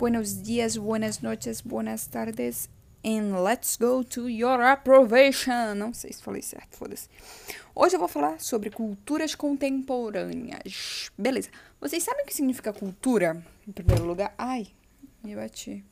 buenos 0.00 0.42
dias, 0.42 0.78
buenas 0.78 1.20
noches, 1.20 1.60
buenas 1.60 2.06
tardes, 2.06 2.70
and 3.04 3.44
let's 3.44 3.76
go 3.76 4.02
to 4.02 4.30
your 4.30 4.58
approbation. 4.62 5.74
Não 5.76 5.92
sei 5.92 6.10
se 6.10 6.22
falei 6.22 6.40
certo, 6.40 6.74
foda-se. 6.78 7.06
Hoje 7.74 7.96
eu 7.96 7.98
vou 7.98 8.08
falar 8.08 8.40
sobre 8.40 8.70
culturas 8.70 9.34
contemporâneas. 9.34 11.10
Beleza. 11.18 11.50
Vocês 11.78 12.02
sabem 12.02 12.24
o 12.24 12.26
que 12.26 12.32
significa 12.32 12.72
cultura? 12.72 13.44
Em 13.68 13.72
primeiro 13.72 14.06
lugar, 14.06 14.34
ai, 14.38 14.68
me 15.22 15.36
bati. 15.36 15.84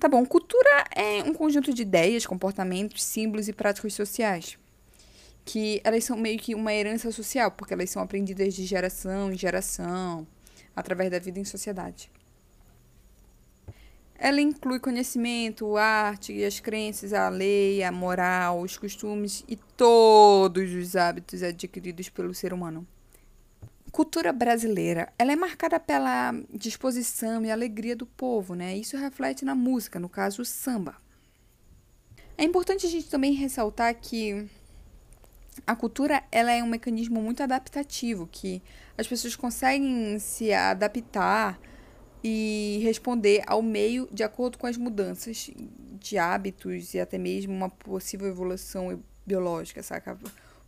Tá 0.00 0.08
bom, 0.08 0.26
cultura 0.26 0.84
é 0.92 1.22
um 1.22 1.32
conjunto 1.32 1.72
de 1.72 1.82
ideias, 1.82 2.26
comportamentos, 2.26 3.04
símbolos 3.04 3.46
e 3.46 3.52
práticas 3.52 3.94
sociais. 3.94 4.58
Que 5.44 5.80
elas 5.84 6.02
são 6.02 6.16
meio 6.16 6.40
que 6.40 6.56
uma 6.56 6.74
herança 6.74 7.12
social, 7.12 7.52
porque 7.52 7.72
elas 7.72 7.88
são 7.88 8.02
aprendidas 8.02 8.52
de 8.52 8.66
geração 8.66 9.30
em 9.30 9.38
geração, 9.38 10.26
através 10.74 11.08
da 11.08 11.20
vida 11.20 11.38
em 11.38 11.44
sociedade. 11.44 12.10
Ela 14.18 14.40
inclui 14.40 14.80
conhecimento, 14.80 15.76
arte, 15.76 16.44
as 16.44 16.58
crenças, 16.58 17.12
a 17.12 17.28
lei, 17.28 17.82
a 17.82 17.92
moral, 17.92 18.62
os 18.62 18.76
costumes 18.76 19.44
e 19.46 19.56
todos 19.56 20.72
os 20.72 20.96
hábitos 20.96 21.42
adquiridos 21.42 22.08
pelo 22.08 22.34
ser 22.34 22.52
humano. 22.52 22.86
Cultura 23.92 24.32
brasileira, 24.32 25.12
ela 25.18 25.32
é 25.32 25.36
marcada 25.36 25.78
pela 25.80 26.34
disposição 26.52 27.44
e 27.44 27.50
alegria 27.50 27.96
do 27.96 28.06
povo, 28.06 28.54
né? 28.54 28.76
Isso 28.76 28.96
reflete 28.96 29.44
na 29.44 29.54
música, 29.54 29.98
no 29.98 30.08
caso 30.08 30.42
o 30.42 30.44
samba. 30.44 30.96
É 32.38 32.44
importante 32.44 32.86
a 32.86 32.90
gente 32.90 33.08
também 33.08 33.32
ressaltar 33.32 33.94
que 33.94 34.46
a 35.66 35.74
cultura 35.74 36.22
ela 36.30 36.52
é 36.52 36.62
um 36.62 36.66
mecanismo 36.66 37.22
muito 37.22 37.42
adaptativo, 37.42 38.28
que 38.30 38.62
as 38.98 39.06
pessoas 39.06 39.34
conseguem 39.36 40.18
se 40.18 40.52
adaptar 40.52 41.58
e 42.28 42.80
responder 42.82 43.44
ao 43.46 43.62
meio 43.62 44.08
de 44.10 44.24
acordo 44.24 44.58
com 44.58 44.66
as 44.66 44.76
mudanças 44.76 45.48
de 46.00 46.18
hábitos 46.18 46.92
e 46.92 46.98
até 46.98 47.16
mesmo 47.16 47.54
uma 47.54 47.70
possível 47.70 48.26
evolução 48.26 49.00
biológica, 49.24 49.80
saca? 49.80 50.18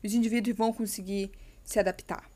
Os 0.00 0.14
indivíduos 0.14 0.56
vão 0.56 0.72
conseguir 0.72 1.32
se 1.64 1.80
adaptar. 1.80 2.30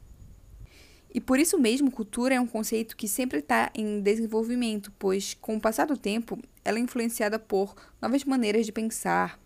E 1.14 1.20
por 1.20 1.38
isso 1.38 1.56
mesmo, 1.56 1.88
cultura 1.88 2.34
é 2.34 2.40
um 2.40 2.48
conceito 2.48 2.96
que 2.96 3.06
sempre 3.06 3.38
está 3.38 3.70
em 3.76 4.00
desenvolvimento, 4.00 4.92
pois, 4.98 5.34
com 5.34 5.54
o 5.54 5.60
passar 5.60 5.86
do 5.86 5.96
tempo, 5.96 6.36
ela 6.64 6.78
é 6.78 6.80
influenciada 6.80 7.38
por 7.38 7.76
novas 8.00 8.24
maneiras 8.24 8.66
de 8.66 8.72
pensar, 8.72 9.38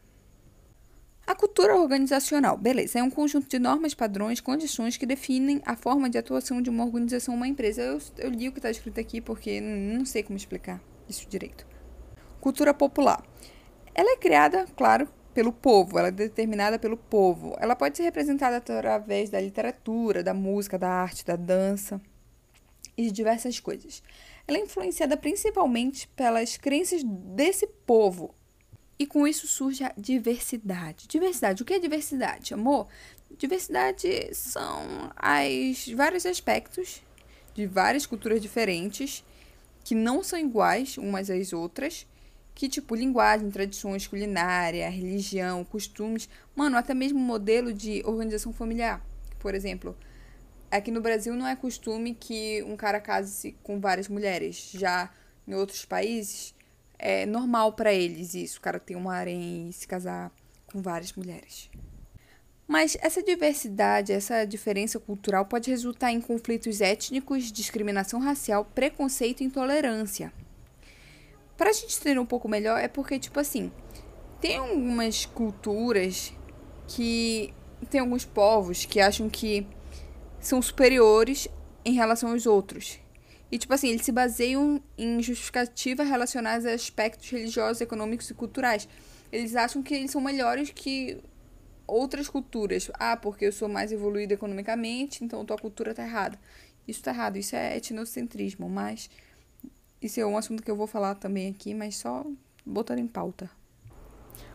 a 1.26 1.34
cultura 1.34 1.74
organizacional, 1.76 2.56
beleza, 2.56 3.00
é 3.00 3.02
um 3.02 3.10
conjunto 3.10 3.48
de 3.48 3.58
normas, 3.58 3.94
padrões, 3.94 4.40
condições 4.40 4.96
que 4.96 5.04
definem 5.04 5.60
a 5.66 5.74
forma 5.74 6.08
de 6.08 6.16
atuação 6.16 6.62
de 6.62 6.70
uma 6.70 6.84
organização 6.84 7.34
uma 7.34 7.48
empresa. 7.48 7.82
Eu, 7.82 7.98
eu 8.18 8.30
li 8.30 8.48
o 8.48 8.52
que 8.52 8.60
está 8.60 8.70
escrito 8.70 9.00
aqui 9.00 9.20
porque 9.20 9.60
não 9.60 10.04
sei 10.04 10.22
como 10.22 10.36
explicar 10.36 10.80
isso 11.08 11.28
direito. 11.28 11.66
Cultura 12.40 12.72
popular. 12.72 13.26
Ela 13.92 14.12
é 14.12 14.16
criada, 14.16 14.66
claro, 14.76 15.08
pelo 15.34 15.52
povo, 15.52 15.98
ela 15.98 16.08
é 16.08 16.12
determinada 16.12 16.78
pelo 16.78 16.96
povo. 16.96 17.56
Ela 17.58 17.74
pode 17.74 17.96
ser 17.96 18.04
representada 18.04 18.58
através 18.58 19.28
da 19.28 19.40
literatura, 19.40 20.22
da 20.22 20.32
música, 20.32 20.78
da 20.78 20.88
arte, 20.88 21.26
da 21.26 21.34
dança 21.34 22.00
e 22.96 23.02
de 23.02 23.10
diversas 23.10 23.58
coisas. 23.58 24.00
Ela 24.46 24.58
é 24.58 24.60
influenciada 24.60 25.16
principalmente 25.16 26.06
pelas 26.08 26.56
crenças 26.56 27.02
desse 27.04 27.66
povo 27.66 28.32
e 28.98 29.06
com 29.06 29.26
isso 29.26 29.46
surge 29.46 29.84
a 29.84 29.92
diversidade. 29.96 31.06
Diversidade, 31.06 31.62
o 31.62 31.64
que 31.64 31.74
é 31.74 31.78
diversidade, 31.78 32.54
amor? 32.54 32.88
Diversidade 33.38 34.34
são 34.34 35.12
as 35.16 35.88
vários 35.88 36.24
aspectos 36.24 37.02
de 37.54 37.66
várias 37.66 38.06
culturas 38.06 38.40
diferentes 38.40 39.24
que 39.84 39.94
não 39.94 40.22
são 40.22 40.38
iguais 40.38 40.98
umas 40.98 41.30
às 41.30 41.52
outras, 41.52 42.06
que 42.54 42.68
tipo 42.68 42.94
linguagem, 42.94 43.50
tradições, 43.50 44.06
culinária, 44.06 44.88
religião, 44.88 45.62
costumes, 45.64 46.28
mano, 46.54 46.76
até 46.76 46.94
mesmo 46.94 47.18
modelo 47.18 47.72
de 47.72 48.02
organização 48.04 48.52
familiar. 48.52 49.04
Por 49.38 49.54
exemplo, 49.54 49.96
aqui 50.70 50.90
no 50.90 51.00
Brasil 51.00 51.34
não 51.34 51.46
é 51.46 51.54
costume 51.54 52.14
que 52.14 52.62
um 52.64 52.76
cara 52.76 53.00
case 53.00 53.54
com 53.62 53.78
várias 53.78 54.08
mulheres. 54.08 54.70
Já 54.72 55.10
em 55.46 55.54
outros 55.54 55.84
países 55.84 56.54
é 56.98 57.26
normal 57.26 57.72
para 57.72 57.92
eles 57.92 58.34
isso, 58.34 58.58
o 58.58 58.60
cara 58.60 58.78
ter 58.78 58.96
um 58.96 59.08
harém 59.08 59.68
e 59.68 59.72
se 59.72 59.86
casar 59.86 60.32
com 60.66 60.80
várias 60.80 61.12
mulheres. 61.12 61.70
Mas 62.66 62.96
essa 63.00 63.22
diversidade, 63.22 64.12
essa 64.12 64.44
diferença 64.44 64.98
cultural 64.98 65.46
pode 65.46 65.70
resultar 65.70 66.10
em 66.10 66.20
conflitos 66.20 66.80
étnicos, 66.80 67.52
discriminação 67.52 68.18
racial, 68.18 68.64
preconceito 68.64 69.42
e 69.42 69.44
intolerância. 69.44 70.32
Para 71.56 71.70
a 71.70 71.72
gente 71.72 71.96
entender 71.96 72.18
um 72.18 72.26
pouco 72.26 72.48
melhor, 72.48 72.78
é 72.78 72.88
porque, 72.88 73.18
tipo 73.18 73.38
assim, 73.38 73.70
tem 74.40 74.56
algumas 74.56 75.26
culturas 75.26 76.32
que. 76.88 77.54
Tem 77.90 78.00
alguns 78.00 78.24
povos 78.24 78.84
que 78.84 78.98
acham 79.00 79.28
que 79.28 79.66
são 80.40 80.60
superiores 80.62 81.46
em 81.84 81.92
relação 81.92 82.32
aos 82.32 82.46
outros. 82.46 82.98
E, 83.50 83.58
tipo 83.58 83.72
assim, 83.72 83.88
eles 83.88 84.02
se 84.02 84.12
baseiam 84.12 84.82
em 84.98 85.22
justificativas 85.22 86.08
relacionadas 86.08 86.66
a 86.66 86.72
aspectos 86.72 87.28
religiosos, 87.30 87.80
econômicos 87.80 88.28
e 88.28 88.34
culturais. 88.34 88.88
Eles 89.30 89.54
acham 89.54 89.82
que 89.82 89.94
eles 89.94 90.10
são 90.10 90.20
melhores 90.20 90.70
que 90.70 91.22
outras 91.86 92.28
culturas. 92.28 92.90
Ah, 92.94 93.16
porque 93.16 93.46
eu 93.46 93.52
sou 93.52 93.68
mais 93.68 93.92
evoluído 93.92 94.34
economicamente, 94.34 95.24
então 95.24 95.44
tua 95.44 95.56
cultura 95.56 95.94
tá 95.94 96.02
errada. 96.02 96.38
Isso 96.86 97.02
tá 97.02 97.12
errado, 97.12 97.36
isso 97.36 97.54
é 97.54 97.76
etnocentrismo, 97.76 98.68
mas 98.68 99.08
isso 100.00 100.20
é 100.20 100.26
um 100.26 100.36
assunto 100.36 100.62
que 100.62 100.70
eu 100.70 100.76
vou 100.76 100.86
falar 100.86 101.14
também 101.14 101.48
aqui, 101.50 101.74
mas 101.74 101.96
só 101.96 102.24
botando 102.64 102.98
em 102.98 103.06
pauta. 103.06 103.50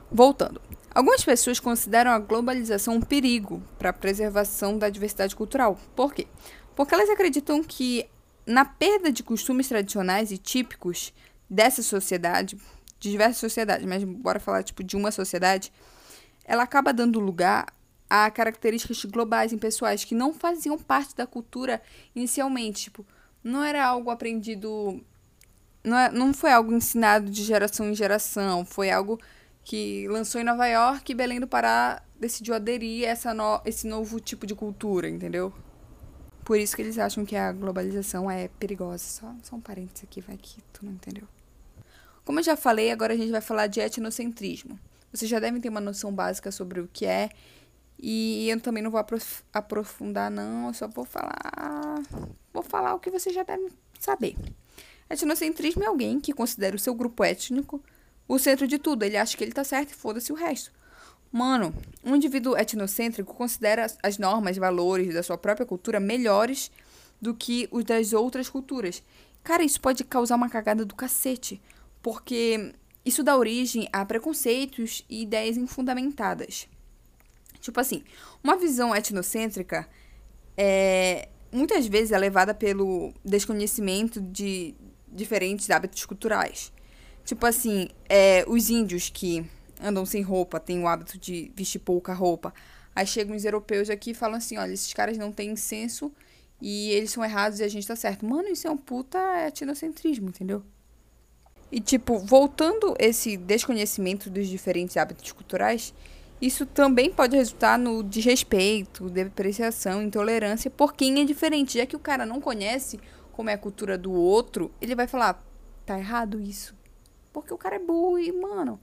Voltando. 0.09 0.61
Algumas 0.93 1.23
pessoas 1.23 1.59
consideram 1.59 2.11
a 2.11 2.19
globalização 2.19 2.95
um 2.95 3.01
perigo 3.01 3.63
para 3.79 3.91
a 3.91 3.93
preservação 3.93 4.77
da 4.77 4.89
diversidade 4.89 5.35
cultural. 5.35 5.79
Por 5.95 6.13
quê? 6.13 6.27
Porque 6.75 6.93
elas 6.93 7.09
acreditam 7.09 7.63
que 7.63 8.05
na 8.45 8.65
perda 8.65 9.11
de 9.11 9.23
costumes 9.23 9.67
tradicionais 9.67 10.31
e 10.31 10.37
típicos 10.37 11.13
dessa 11.49 11.83
sociedade, 11.83 12.57
de 12.99 13.09
diversas 13.11 13.37
sociedades, 13.37 13.85
mas 13.85 14.03
bora 14.03 14.39
falar 14.39 14.63
tipo 14.63 14.83
de 14.83 14.95
uma 14.95 15.11
sociedade, 15.11 15.71
ela 16.45 16.63
acaba 16.63 16.93
dando 16.93 17.19
lugar 17.19 17.67
a 18.09 18.29
características 18.29 19.05
globais 19.05 19.53
em 19.53 19.57
pessoais 19.57 20.03
que 20.03 20.13
não 20.13 20.33
faziam 20.33 20.77
parte 20.77 21.15
da 21.15 21.25
cultura 21.25 21.81
inicialmente, 22.15 22.83
tipo, 22.83 23.05
não 23.43 23.63
era 23.63 23.85
algo 23.85 24.09
aprendido 24.09 25.01
não, 25.83 25.97
é, 25.97 26.11
não 26.11 26.33
foi 26.33 26.51
algo 26.51 26.73
ensinado 26.73 27.29
de 27.29 27.43
geração 27.43 27.89
em 27.89 27.95
geração, 27.95 28.65
foi 28.65 28.91
algo 28.91 29.19
que 29.63 30.07
lançou 30.07 30.39
em 30.39 30.43
Nova 30.43 30.67
York 30.67 31.11
e 31.11 31.15
Belém 31.15 31.39
do 31.39 31.47
Pará 31.47 32.01
decidiu 32.19 32.53
aderir 32.53 33.07
a 33.07 33.11
essa 33.11 33.33
no, 33.33 33.61
esse 33.65 33.87
novo 33.87 34.19
tipo 34.19 34.45
de 34.45 34.53
cultura, 34.53 35.09
entendeu? 35.09 35.53
Por 36.43 36.57
isso 36.59 36.75
que 36.75 36.81
eles 36.81 36.97
acham 36.97 37.25
que 37.25 37.35
a 37.35 37.51
globalização 37.51 38.29
é 38.29 38.47
perigosa. 38.59 39.03
Só, 39.03 39.35
só 39.43 39.55
um 39.55 39.61
parênteses 39.61 40.03
aqui, 40.03 40.21
vai 40.21 40.37
que 40.37 40.61
tu 40.73 40.85
não 40.85 40.91
entendeu. 40.91 41.27
Como 42.25 42.39
eu 42.39 42.43
já 42.43 42.55
falei, 42.55 42.91
agora 42.91 43.13
a 43.13 43.17
gente 43.17 43.31
vai 43.31 43.41
falar 43.41 43.67
de 43.67 43.79
etnocentrismo. 43.79 44.79
Vocês 45.11 45.29
já 45.29 45.39
devem 45.39 45.59
ter 45.59 45.69
uma 45.69 45.81
noção 45.81 46.13
básica 46.13 46.51
sobre 46.51 46.79
o 46.79 46.89
que 46.91 47.05
é. 47.05 47.29
E 47.99 48.49
eu 48.49 48.59
também 48.59 48.81
não 48.81 48.89
vou 48.89 49.03
aprofundar, 49.53 50.31
não. 50.31 50.67
Eu 50.67 50.73
só 50.73 50.87
vou 50.87 51.05
falar. 51.05 52.01
Vou 52.53 52.63
falar 52.63 52.95
o 52.95 52.99
que 52.99 53.11
vocês 53.11 53.33
já 53.33 53.43
devem 53.43 53.69
saber. 53.99 54.35
Etnocentrismo 55.09 55.83
é 55.83 55.87
alguém 55.87 56.19
que 56.19 56.33
considera 56.33 56.75
o 56.75 56.79
seu 56.79 56.95
grupo 56.95 57.23
étnico 57.23 57.83
o 58.27 58.39
centro 58.39 58.67
de 58.67 58.79
tudo. 58.79 59.03
Ele 59.03 59.17
acha 59.17 59.35
que 59.35 59.43
ele 59.43 59.51
tá 59.51 59.63
certo 59.63 59.91
e 59.91 59.95
foda-se 59.95 60.31
o 60.31 60.35
resto. 60.35 60.71
Mano, 61.31 61.73
um 62.03 62.15
indivíduo 62.15 62.57
etnocêntrico 62.57 63.33
considera 63.33 63.87
as 64.03 64.17
normas 64.17 64.57
valores 64.57 65.13
da 65.13 65.23
sua 65.23 65.37
própria 65.37 65.65
cultura 65.65 65.99
melhores 65.99 66.69
do 67.21 67.33
que 67.33 67.67
os 67.71 67.85
das 67.85 68.11
outras 68.11 68.49
culturas. 68.49 69.01
Cara, 69.43 69.63
isso 69.63 69.79
pode 69.79 70.03
causar 70.03 70.35
uma 70.35 70.49
cagada 70.49 70.83
do 70.83 70.95
cacete, 70.95 71.61
porque 72.01 72.73
isso 73.05 73.23
dá 73.23 73.37
origem 73.37 73.87
a 73.93 74.05
preconceitos 74.05 75.05
e 75.09 75.21
ideias 75.21 75.57
infundamentadas. 75.57 76.67
Tipo 77.59 77.79
assim, 77.79 78.03
uma 78.43 78.57
visão 78.57 78.95
etnocêntrica 78.95 79.87
é 80.57 81.29
muitas 81.51 81.85
vezes 81.85 82.11
é 82.11 82.17
levada 82.17 82.53
pelo 82.53 83.13
desconhecimento 83.23 84.21
de 84.21 84.73
diferentes 85.07 85.69
hábitos 85.69 86.05
culturais. 86.05 86.71
Tipo 87.25 87.45
assim, 87.45 87.89
é, 88.07 88.45
os 88.47 88.69
índios 88.69 89.09
que 89.09 89.45
andam 89.81 90.05
sem 90.05 90.21
roupa, 90.21 90.59
têm 90.59 90.81
o 90.81 90.87
hábito 90.87 91.17
de 91.17 91.51
vestir 91.55 91.79
pouca 91.79 92.13
roupa. 92.13 92.53
Aí 92.95 93.07
chegam 93.07 93.35
os 93.35 93.45
europeus 93.45 93.89
aqui 93.89 94.11
e 94.11 94.13
falam 94.13 94.37
assim: 94.37 94.57
olha, 94.57 94.71
esses 94.71 94.93
caras 94.93 95.17
não 95.17 95.31
têm 95.31 95.55
senso 95.55 96.11
e 96.61 96.91
eles 96.91 97.11
são 97.11 97.23
errados 97.23 97.59
e 97.59 97.63
a 97.63 97.67
gente 97.67 97.87
tá 97.87 97.95
certo. 97.95 98.25
Mano, 98.25 98.47
isso 98.47 98.67
é 98.67 98.71
um 98.71 98.77
puta 98.77 99.19
etnocentrismo, 99.47 100.29
entendeu? 100.29 100.63
E, 101.71 101.79
tipo, 101.79 102.19
voltando 102.19 102.93
esse 102.99 103.37
desconhecimento 103.37 104.29
dos 104.29 104.47
diferentes 104.47 104.97
hábitos 104.97 105.31
culturais, 105.31 105.93
isso 106.41 106.65
também 106.65 107.09
pode 107.09 107.37
resultar 107.37 107.79
no 107.79 108.03
desrespeito, 108.03 109.09
depreciação, 109.09 110.01
intolerância 110.01 110.69
por 110.69 110.93
quem 110.93 111.21
é 111.21 111.25
diferente. 111.25 111.77
Já 111.77 111.85
que 111.85 111.95
o 111.95 111.99
cara 111.99 112.25
não 112.25 112.41
conhece 112.41 112.99
como 113.31 113.49
é 113.49 113.53
a 113.53 113.57
cultura 113.57 113.97
do 113.97 114.11
outro, 114.11 114.69
ele 114.81 114.95
vai 114.95 115.07
falar: 115.07 115.41
tá 115.85 115.97
errado 115.97 116.41
isso. 116.41 116.75
Porque 117.31 117.53
o 117.53 117.57
cara 117.57 117.75
é 117.75 117.79
burro 117.79 118.19
e, 118.19 118.31
mano, 118.31 118.79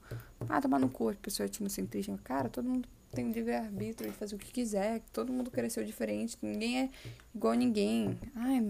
ah, 0.47 0.61
tomar 0.61 0.79
no 0.79 0.89
corpo, 0.89 1.21
pessoa 1.21 1.45
etnocentrismo. 1.45 2.17
Cara, 2.23 2.49
todo 2.49 2.67
mundo 2.67 2.87
tem 3.11 3.25
um 3.25 3.31
livre-arbítrio 3.31 4.11
de 4.11 4.17
fazer 4.17 4.35
o 4.35 4.39
que 4.39 4.51
quiser. 4.51 5.01
Todo 5.11 5.31
mundo 5.31 5.51
cresceu 5.51 5.83
diferente. 5.83 6.37
Ninguém 6.41 6.79
é 6.81 6.89
igual 7.33 7.53
a 7.53 7.55
ninguém. 7.55 8.17
Ai, 8.35 8.67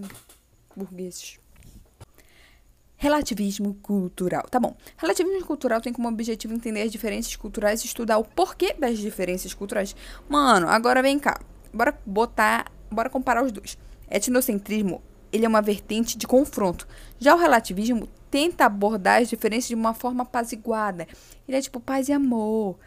burgueses. 0.74 1.38
Relativismo 2.96 3.74
cultural. 3.76 4.46
Tá 4.50 4.60
bom. 4.60 4.76
Relativismo 4.98 5.46
cultural 5.46 5.80
tem 5.80 5.92
como 5.92 6.08
objetivo 6.08 6.52
entender 6.52 6.82
as 6.82 6.92
diferenças 6.92 7.34
culturais 7.34 7.82
e 7.82 7.86
estudar 7.86 8.18
o 8.18 8.24
porquê 8.24 8.74
das 8.74 8.98
diferenças 8.98 9.54
culturais. 9.54 9.96
Mano, 10.28 10.68
agora 10.68 11.02
vem 11.02 11.18
cá. 11.18 11.40
Bora 11.72 11.98
botar. 12.04 12.70
Bora 12.90 13.08
comparar 13.08 13.42
os 13.42 13.52
dois. 13.52 13.78
Etnocentrismo, 14.10 15.00
ele 15.32 15.46
é 15.46 15.48
uma 15.48 15.62
vertente 15.62 16.18
de 16.18 16.26
confronto. 16.26 16.86
Já 17.18 17.34
o 17.34 17.38
relativismo 17.38 18.08
tenta 18.30 18.64
abordar 18.64 19.20
as 19.20 19.28
diferenças 19.28 19.68
de 19.68 19.74
uma 19.74 19.94
forma 19.94 20.22
apaziguada. 20.22 21.06
Ele 21.46 21.56
é 21.56 21.60
tipo 21.60 21.80
paz 21.80 22.08
e 22.08 22.12
amor. 22.12 22.78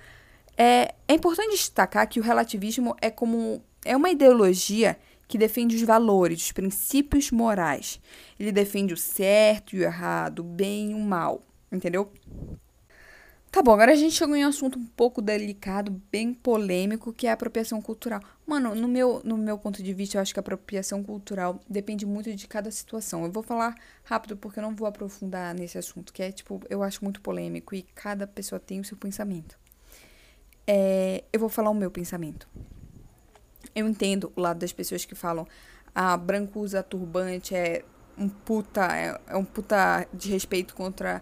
É, 0.55 0.93
é 1.07 1.13
importante 1.13 1.51
destacar 1.51 2.07
que 2.07 2.19
o 2.19 2.23
relativismo 2.23 2.95
é 3.01 3.09
como 3.09 3.61
é 3.83 3.95
uma 3.95 4.09
ideologia 4.09 4.97
que 5.27 5.37
defende 5.37 5.75
os 5.75 5.81
valores, 5.81 6.45
os 6.45 6.51
princípios 6.51 7.31
morais. 7.31 7.99
Ele 8.39 8.51
defende 8.51 8.93
o 8.93 8.97
certo 8.97 9.75
e 9.75 9.79
o 9.79 9.83
errado, 9.83 10.39
o 10.39 10.43
bem 10.43 10.91
e 10.91 10.93
o 10.93 10.99
mal, 10.99 11.41
entendeu? 11.71 12.11
Tá 13.53 13.61
bom, 13.61 13.71
agora 13.71 13.91
a 13.91 13.95
gente 13.95 14.15
chegou 14.15 14.35
em 14.35 14.43
um 14.43 14.47
assunto 14.47 14.79
um 14.79 14.85
pouco 14.87 15.21
delicado, 15.21 16.01
bem 16.11 16.33
polêmico, 16.33 17.13
que 17.13 17.27
é 17.27 17.29
a 17.29 17.33
apropriação 17.33 17.79
cultural. 17.83 18.19
Mano, 18.47 18.73
no 18.73 18.87
meu, 18.87 19.21
no 19.23 19.37
meu 19.37 19.59
ponto 19.59 19.83
de 19.83 19.93
vista, 19.93 20.17
eu 20.17 20.21
acho 20.23 20.33
que 20.33 20.39
a 20.39 20.41
apropriação 20.41 21.03
cultural 21.03 21.59
depende 21.69 22.03
muito 22.03 22.33
de 22.33 22.47
cada 22.47 22.71
situação. 22.71 23.23
Eu 23.23 23.31
vou 23.31 23.43
falar 23.43 23.75
rápido 24.05 24.35
porque 24.35 24.57
eu 24.57 24.63
não 24.63 24.75
vou 24.75 24.87
aprofundar 24.87 25.53
nesse 25.53 25.77
assunto, 25.77 26.11
que 26.11 26.23
é, 26.23 26.31
tipo, 26.31 26.61
eu 26.67 26.81
acho 26.81 27.03
muito 27.03 27.21
polêmico 27.21 27.75
e 27.75 27.83
cada 27.83 28.25
pessoa 28.25 28.59
tem 28.59 28.79
o 28.79 28.83
seu 28.83 28.97
pensamento. 28.97 29.55
É, 30.65 31.23
eu 31.31 31.39
vou 31.39 31.47
falar 31.47 31.69
o 31.69 31.75
meu 31.75 31.91
pensamento. 31.91 32.49
Eu 33.75 33.87
entendo 33.87 34.33
o 34.35 34.41
lado 34.41 34.57
das 34.57 34.73
pessoas 34.73 35.05
que 35.05 35.13
falam, 35.13 35.47
ah, 35.93 36.17
branco 36.17 36.59
usa 36.59 36.81
turbante, 36.81 37.53
é 37.53 37.85
um 38.17 38.27
puta, 38.29 38.97
é, 38.97 39.19
é 39.27 39.37
um 39.37 39.45
puta 39.45 40.07
de 40.11 40.31
respeito 40.31 40.73
contra 40.73 41.21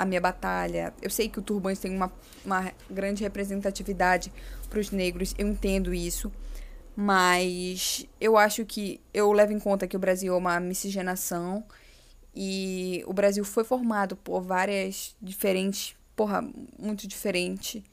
a 0.00 0.04
minha 0.06 0.20
batalha. 0.20 0.94
Eu 1.02 1.10
sei 1.10 1.28
que 1.28 1.38
o 1.38 1.42
turbante 1.42 1.80
tem 1.80 1.94
uma, 1.94 2.10
uma 2.44 2.72
grande 2.90 3.22
representatividade 3.22 4.32
para 4.68 4.80
os 4.80 4.90
negros, 4.90 5.34
eu 5.36 5.46
entendo 5.46 5.92
isso. 5.92 6.32
Mas 6.96 8.06
eu 8.20 8.36
acho 8.36 8.64
que 8.64 9.00
eu 9.12 9.30
levo 9.32 9.52
em 9.52 9.58
conta 9.58 9.86
que 9.86 9.96
o 9.96 10.00
Brasil 10.00 10.34
é 10.34 10.36
uma 10.36 10.58
miscigenação 10.58 11.64
e 12.34 13.02
o 13.06 13.12
Brasil 13.12 13.44
foi 13.44 13.62
formado 13.62 14.16
por 14.16 14.40
várias 14.40 15.14
diferentes, 15.20 15.94
porra, 16.16 16.42
muito 16.78 17.06
diferente 17.06 17.84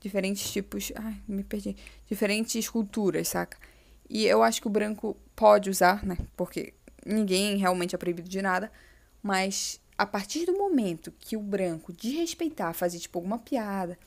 diferentes 0.00 0.50
tipos. 0.50 0.90
Ai, 0.96 1.16
me 1.28 1.44
perdi. 1.44 1.76
Diferentes 2.08 2.68
culturas, 2.68 3.28
saca? 3.28 3.58
E 4.08 4.24
eu 4.26 4.42
acho 4.42 4.60
que 4.60 4.66
o 4.66 4.70
branco 4.70 5.16
pode 5.36 5.70
usar, 5.70 6.04
né? 6.04 6.16
Porque 6.36 6.74
ninguém 7.06 7.56
realmente 7.56 7.94
é 7.94 7.98
proibido 7.98 8.28
de 8.28 8.40
nada. 8.40 8.72
Mas 9.22 9.80
a 9.96 10.06
partir 10.06 10.46
do 10.46 10.56
momento 10.56 11.12
que 11.18 11.36
o 11.36 11.40
branco 11.40 11.92
desrespeitar, 11.92 12.74
fazer 12.74 12.98
tipo 12.98 13.18
alguma 13.18 13.38
piada, 13.38 13.98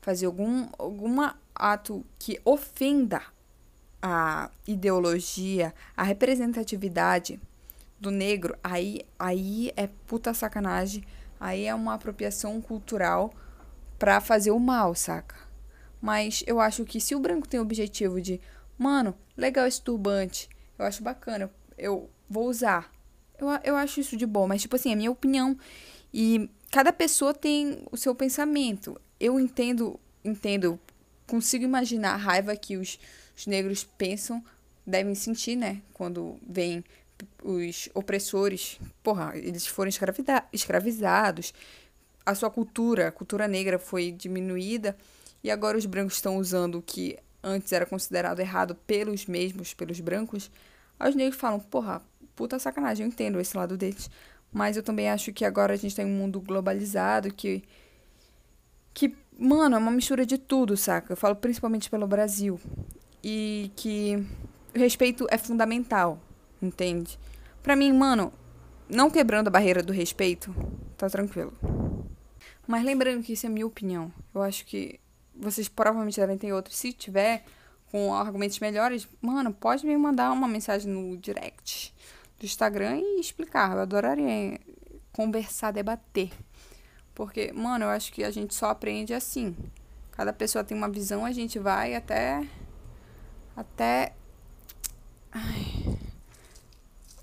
fazer 0.00 0.26
algum 0.26 0.68
alguma 0.78 1.36
ato 1.54 2.04
que 2.18 2.40
ofenda 2.44 3.22
a 4.00 4.50
ideologia, 4.66 5.74
a 5.96 6.02
representatividade 6.02 7.40
do 7.98 8.10
negro, 8.10 8.56
aí, 8.62 9.00
aí 9.18 9.72
é 9.76 9.88
puta 10.06 10.32
sacanagem. 10.34 11.02
Aí 11.38 11.64
é 11.64 11.74
uma 11.74 11.94
apropriação 11.94 12.60
cultural 12.60 13.32
para 13.98 14.20
fazer 14.20 14.50
o 14.50 14.60
mal, 14.60 14.94
saca? 14.94 15.36
Mas 16.00 16.42
eu 16.46 16.60
acho 16.60 16.84
que 16.84 17.00
se 17.00 17.14
o 17.14 17.20
branco 17.20 17.48
tem 17.48 17.60
o 17.60 17.62
objetivo 17.62 18.20
de, 18.20 18.40
mano, 18.78 19.14
legal 19.36 19.66
esse 19.66 19.82
turbante, 19.82 20.48
eu 20.78 20.84
acho 20.84 21.02
bacana, 21.02 21.50
eu 21.76 22.10
vou 22.28 22.48
usar. 22.48 22.90
Eu, 23.38 23.48
eu 23.64 23.76
acho 23.76 24.00
isso 24.00 24.16
de 24.16 24.26
bom, 24.26 24.46
mas 24.46 24.62
tipo 24.62 24.76
assim, 24.76 24.92
é 24.92 24.94
minha 24.94 25.10
opinião. 25.10 25.56
E 26.12 26.50
cada 26.70 26.92
pessoa 26.92 27.34
tem 27.34 27.82
o 27.90 27.96
seu 27.96 28.14
pensamento. 28.14 29.00
Eu 29.18 29.38
entendo, 29.38 29.98
entendo, 30.24 30.78
consigo 31.26 31.64
imaginar 31.64 32.14
a 32.14 32.16
raiva 32.16 32.56
que 32.56 32.76
os, 32.76 32.98
os 33.36 33.46
negros 33.46 33.84
pensam, 33.84 34.42
devem 34.86 35.14
sentir, 35.14 35.56
né? 35.56 35.82
Quando 35.92 36.38
vêm 36.46 36.84
os 37.42 37.88
opressores, 37.94 38.78
porra, 39.02 39.32
eles 39.36 39.66
foram 39.66 39.90
escravizados, 40.52 41.54
a 42.24 42.34
sua 42.34 42.50
cultura, 42.50 43.08
a 43.08 43.12
cultura 43.12 43.46
negra 43.46 43.78
foi 43.78 44.10
diminuída 44.10 44.96
e 45.42 45.50
agora 45.50 45.78
os 45.78 45.86
brancos 45.86 46.14
estão 46.14 46.36
usando 46.36 46.76
o 46.78 46.82
que 46.82 47.16
antes 47.42 47.72
era 47.72 47.86
considerado 47.86 48.40
errado 48.40 48.74
pelos 48.74 49.26
mesmos, 49.26 49.72
pelos 49.72 50.00
brancos. 50.00 50.50
Aí 50.98 51.08
os 51.08 51.14
negros 51.14 51.38
falam, 51.40 51.60
porra, 51.60 52.02
puta 52.36 52.58
sacanagem, 52.58 53.04
eu 53.04 53.08
entendo 53.08 53.40
esse 53.40 53.56
lado 53.56 53.76
deles. 53.76 54.10
Mas 54.52 54.76
eu 54.76 54.82
também 54.82 55.10
acho 55.10 55.32
que 55.32 55.44
agora 55.44 55.72
a 55.74 55.76
gente 55.76 55.96
tem 55.96 56.04
um 56.04 56.16
mundo 56.16 56.40
globalizado 56.40 57.32
que. 57.32 57.64
Que, 58.94 59.14
mano, 59.38 59.74
é 59.74 59.78
uma 59.78 59.90
mistura 59.90 60.24
de 60.24 60.38
tudo, 60.38 60.76
saca? 60.76 61.12
Eu 61.12 61.16
falo 61.16 61.34
principalmente 61.34 61.90
pelo 61.90 62.06
Brasil. 62.06 62.60
E 63.24 63.70
que 63.74 64.24
o 64.74 64.78
respeito 64.78 65.26
é 65.30 65.36
fundamental, 65.36 66.20
entende? 66.62 67.18
Pra 67.62 67.74
mim, 67.74 67.92
mano, 67.92 68.32
não 68.88 69.10
quebrando 69.10 69.48
a 69.48 69.50
barreira 69.50 69.82
do 69.82 69.92
respeito, 69.92 70.54
tá 70.96 71.10
tranquilo. 71.10 71.52
Mas 72.66 72.84
lembrando 72.84 73.22
que 73.22 73.32
isso 73.32 73.46
é 73.46 73.48
minha 73.48 73.66
opinião. 73.66 74.12
Eu 74.34 74.42
acho 74.42 74.64
que 74.64 75.00
vocês 75.34 75.68
provavelmente 75.68 76.18
devem 76.18 76.38
ter 76.38 76.52
outros. 76.52 76.76
Se 76.76 76.92
tiver 76.92 77.44
com 77.90 78.14
argumentos 78.14 78.58
melhores, 78.60 79.06
mano, 79.20 79.52
pode 79.52 79.84
me 79.84 79.96
mandar 79.96 80.32
uma 80.32 80.48
mensagem 80.48 80.90
no 80.90 81.16
direct 81.16 81.94
do 82.38 82.44
Instagram 82.44 82.98
e 82.98 83.20
explicar. 83.20 83.72
Eu 83.72 83.80
adoraria 83.80 84.60
conversar, 85.12 85.70
debater. 85.70 86.30
Porque, 87.14 87.52
mano, 87.52 87.86
eu 87.86 87.88
acho 87.88 88.12
que 88.12 88.22
a 88.22 88.30
gente 88.30 88.54
só 88.54 88.70
aprende 88.70 89.14
assim. 89.14 89.56
Cada 90.12 90.32
pessoa 90.32 90.64
tem 90.64 90.76
uma 90.76 90.88
visão, 90.88 91.24
a 91.24 91.32
gente 91.32 91.58
vai 91.58 91.94
até. 91.94 92.46
Até. 93.56 94.14
Ai. 95.32 95.98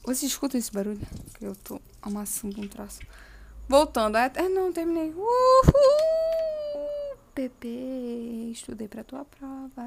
Vocês 0.04 0.24
escutam 0.24 0.60
esse 0.60 0.72
barulho? 0.72 1.00
Que 1.38 1.46
eu 1.46 1.56
tô 1.56 1.80
amassando 2.02 2.60
um 2.60 2.68
traço. 2.68 3.00
Voltando, 3.68 4.18
é, 4.18 4.32
é, 4.36 4.50
não, 4.50 4.74
terminei. 4.74 5.12
Uhul! 5.12 5.24
Bebê, 7.34 8.52
estudei 8.52 8.88
pra 8.88 9.04
tua 9.04 9.26
prova. 9.26 9.84